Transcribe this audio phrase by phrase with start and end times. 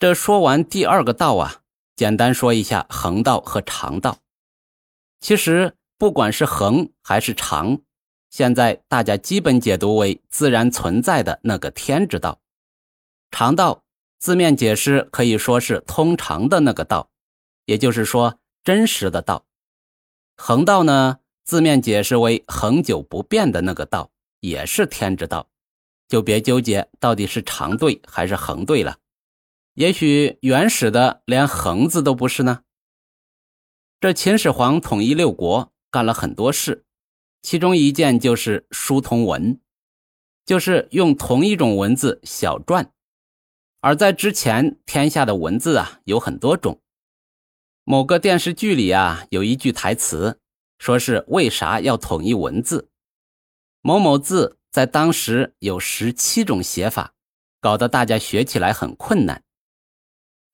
[0.00, 1.62] 这说完第二个道啊，
[1.96, 4.18] 简单说一下横道和长道。
[5.18, 7.80] 其实不管是横还是长，
[8.30, 12.38] 现在大家基本解读为自然存在的那个天之道。
[13.32, 13.82] 长道
[14.20, 17.10] 字面解释可以说是通常的那个道，
[17.64, 19.46] 也就是说真实的道。
[20.36, 25.48] 横道呢，字面解释为恒久不变的那个道，也是天之道。
[26.06, 28.96] 就别纠结到底是长对还是横对了。
[29.78, 32.62] 也许原始的连横字都不是呢。
[34.00, 36.84] 这秦始皇统一六国干了很多事，
[37.42, 39.60] 其中一件就是书同文，
[40.44, 42.88] 就是用同一种文字小篆。
[43.78, 46.80] 而在之前，天下的文字啊有很多种。
[47.84, 50.40] 某个电视剧里啊有一句台词，
[50.80, 52.90] 说是为啥要统一文字？
[53.82, 57.14] 某某字在当时有十七种写法，
[57.60, 59.44] 搞得大家学起来很困难。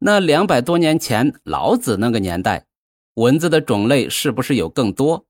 [0.00, 2.66] 那两百多年前，老子那个年代，
[3.14, 5.26] 文字的种类是不是有更多？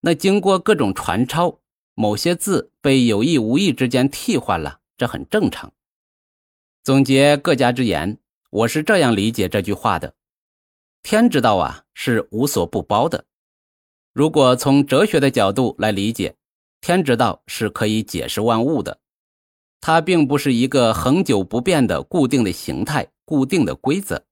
[0.00, 1.60] 那经过各种传抄，
[1.94, 5.72] 某些字被有意无意之间替换了，这很正常。
[6.82, 8.18] 总结各家之言，
[8.50, 10.14] 我是这样理解这句话的：
[11.04, 13.24] 天之道啊，是无所不包的。
[14.12, 16.34] 如果从哲学的角度来理解，
[16.80, 18.98] 天之道是可以解释万物的，
[19.80, 23.06] 它并不是一个恒久不变的固定的形态。
[23.32, 24.26] 固定的规则，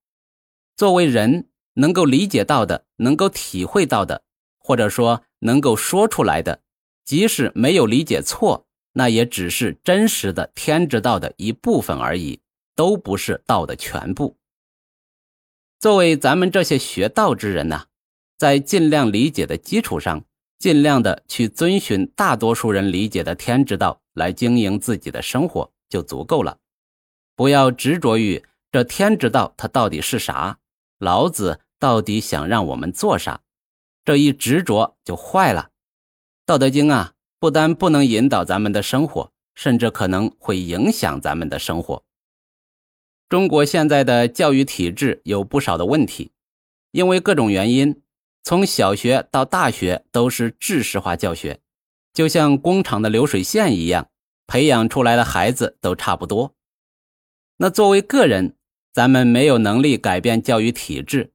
[0.77, 4.25] 作为人能够理解到的、能够体会到的，
[4.59, 6.61] 或者说能够说出来的，
[7.07, 12.43] 即使没有理解错，那也只是真实的天之道的一部分而已，
[12.77, 14.37] 都不是道的全部。
[15.79, 17.87] 作为咱们这些学道之人呢，
[18.37, 20.23] 在尽量理解的基础上，
[20.59, 26.59] 尽量的去遵循大多数人理解的天之道来经营自己的生活就足够了，
[27.35, 28.45] 不要执着于。
[28.73, 30.59] 这天知道，它到底是啥？
[30.99, 33.41] 老子到底想让我们做啥？
[34.05, 35.71] 这一执着就坏了。
[36.47, 42.05] 道德经啊，不但不能引导咱们的生活，甚至可能会影响咱们的生活。
[43.29, 46.31] 中国现在的教育体制有不少的问题，
[46.93, 48.03] 因为各种原因，
[48.45, 51.61] 从小学到大学都是知识化教学，
[52.13, 54.09] 就像工厂的流水线一样，
[54.47, 56.55] 培养出来的孩子都差不多。
[57.59, 58.57] 那作为个人，
[58.93, 61.33] 咱们没有能力改变教育体制，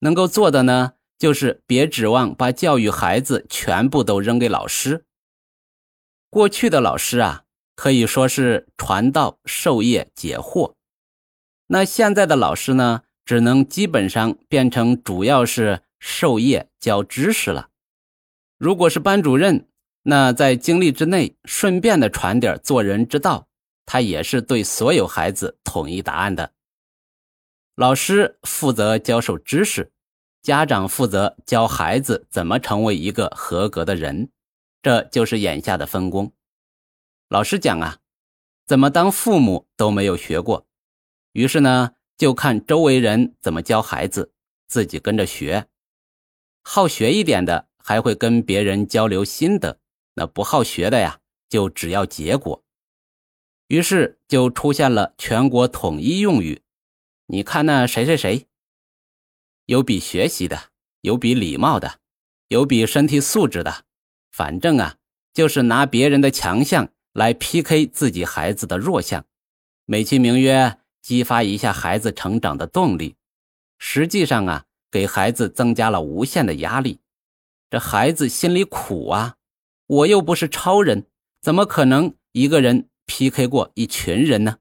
[0.00, 5.04] 能够做的呢，就是别指望把教育孩子全部都扔给老师。
[6.30, 7.44] 过去的老师啊，
[7.74, 10.74] 可以说是传道授业解惑，
[11.66, 17.70] 那现在的老师呢，只能基本上变成主要是授业教知识了。
[18.58, 19.68] 如果是班主任，
[20.02, 23.48] 那在经历之内顺便的传点做人之道，
[23.86, 26.52] 他也是对所有孩子统一答案的。
[27.76, 29.90] 老师负责教授知识，
[30.42, 34.30] 家长负责教孩子怎么成为一个合格的人，
[34.80, 36.32] 这就是眼下的分工。
[37.28, 37.98] 老师讲啊，
[38.64, 40.68] 怎么当父母都没有学过，
[41.32, 44.32] 于是呢，就看周围人怎么教孩子，
[44.68, 45.66] 自己跟着学。
[46.62, 49.80] 好学一点的还会跟别人交流心得，
[50.14, 51.18] 那不好学的呀，
[51.48, 52.62] 就只要结果。
[53.66, 56.62] 于是就出现了全国统一用语。
[57.26, 58.46] 你看那谁谁谁，
[59.64, 60.64] 有比学习的，
[61.00, 62.00] 有比礼貌的，
[62.48, 63.84] 有比身体素质的，
[64.30, 64.96] 反正啊，
[65.32, 69.24] 就是拿别人的强项来 PK 自己孩子的弱项，
[69.86, 73.16] 美其名曰激发一下孩子成长的动力，
[73.78, 77.00] 实际上啊，给孩子增加了无限的压力，
[77.70, 79.36] 这孩子心里苦啊！
[79.86, 81.06] 我又不是超人，
[81.40, 84.58] 怎么可能一个人 PK 过一群人呢？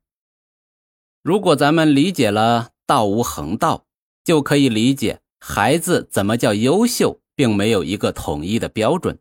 [1.24, 3.86] 如果咱们理解了“道无恒道”，
[4.26, 9.18] 就可以理解孩子怎么叫优秀，并没有一个统一的标准。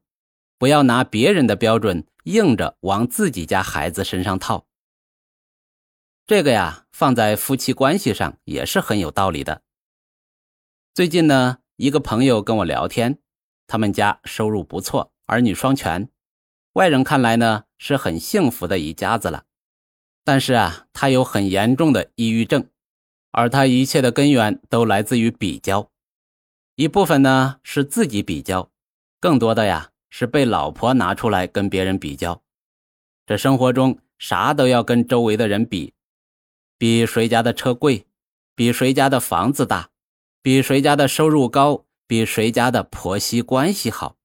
[0.58, 4.66] 不要拿别人的标准硬着往自己家孩子身上套。
[6.26, 9.62] 这个呀，放在夫妻关系上也是很有道理的。
[10.94, 13.20] 最近呢，一个朋友跟我聊天，
[13.68, 16.08] 他们家收入不错，儿女双全，
[16.72, 19.44] 外人看来呢是很幸福的一家子了。
[20.24, 22.68] 但是啊，他有很严重的抑郁症，
[23.32, 25.90] 而他一切的根源都来自于比较，
[26.76, 28.70] 一部分呢是自己比较，
[29.20, 32.42] 更多的呀是被老婆拿出来跟别人比较。
[33.26, 35.94] 这生活中啥都要跟周围的人比，
[36.78, 38.06] 比谁家的车贵，
[38.54, 39.90] 比谁家的房子大，
[40.40, 44.16] 比谁家的收入高，比谁家的婆媳关系好，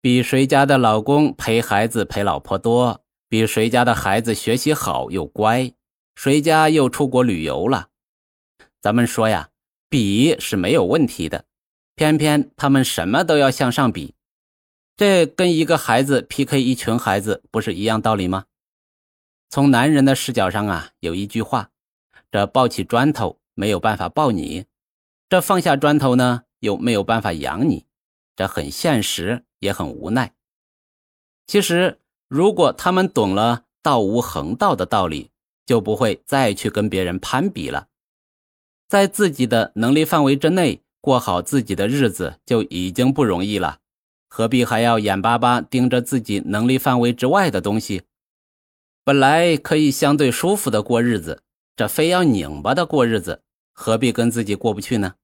[0.00, 3.02] 比谁家的老公陪孩子陪老婆多。
[3.30, 5.72] 比谁家的孩子学习好又乖，
[6.16, 7.90] 谁家又出国旅游了，
[8.80, 9.50] 咱们说呀，
[9.88, 11.44] 比是没有问题的，
[11.94, 14.16] 偏偏他们什么都要向上比，
[14.96, 18.46] 这跟一个孩子 PK 一群孩子不是一样道理吗？
[19.48, 21.70] 从男人的视角上啊，有一句话：
[22.32, 24.64] 这抱起砖头没有办法抱你，
[25.28, 27.86] 这放下砖头呢又没有办法养你，
[28.34, 30.34] 这很现实也很无奈。
[31.46, 31.99] 其实，
[32.30, 35.32] 如果他们懂了道无横道的道理，
[35.66, 37.88] 就不会再去跟别人攀比了，
[38.88, 43.80] 在自己的能力范围之内过好自己的日子就已经不容易了，
[44.28, 48.02] 何必还要眼巴巴盯着自己能力范围之外的东西？
[49.02, 51.42] 本来可以相对舒服的过日子，
[51.74, 53.42] 这非要拧巴的过日子，
[53.72, 55.16] 何必跟自己过不去呢？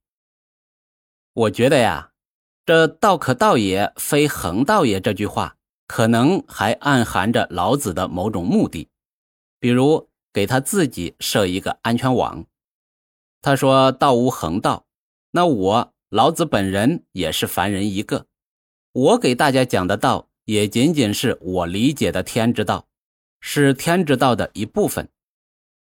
[1.34, 2.10] 我觉得呀，
[2.64, 5.56] 这“道可道也，非恒道也”这句话。
[5.86, 8.88] 可能还暗含着老子的某种目的，
[9.60, 12.44] 比如给他自己设一个安全网。
[13.40, 14.84] 他说：“道无恒道。”
[15.32, 18.26] 那我老子本人也是凡人一个，
[18.92, 22.86] 我给大家讲的道也仅仅是我理解的天之道，
[23.40, 25.08] 是天之道的一部分。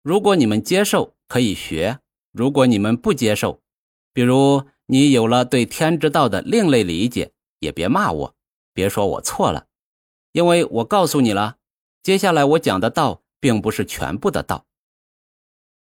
[0.02, 2.00] 如果你们接受，可以学；
[2.32, 3.62] 如果你们不接受，
[4.12, 8.36] 比如你有了对天之道的另类理解，也别骂我，
[8.74, 9.68] 别说我错了。
[10.34, 11.58] 因为我告诉你了，
[12.02, 14.66] 接下来我讲的道并不是全部的道。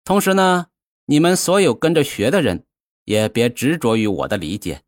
[0.04, 0.68] 同时呢，
[1.06, 2.64] 你们所有跟着学的人，
[3.04, 4.84] 也别执着于我的理解。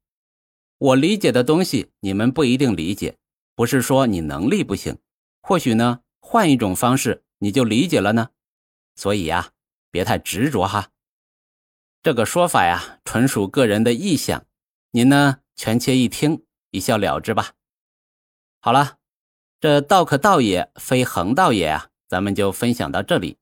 [0.78, 3.18] 我理解的东西，你们不一定理解，
[3.56, 4.96] 不是说你能力不行，
[5.42, 8.30] 或许呢，换一种方式你就理解了呢。
[8.94, 9.50] 所以呀，
[9.90, 10.90] 别太执着哈。
[12.00, 14.46] 这个说法呀，纯属个人的意向，
[14.92, 17.54] 您呢，全切一听，一笑了之吧。
[18.60, 18.98] 好了。
[19.60, 21.86] 这道可道也，非恒道也啊！
[22.06, 23.38] 咱们就分享到这里。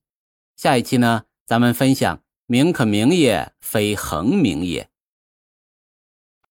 [0.56, 4.88] 下一期呢，咱们分享名可名也，非恒名也。